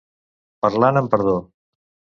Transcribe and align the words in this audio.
Parlant 0.67 1.01
amb 1.03 1.15
perdó. 1.15 1.39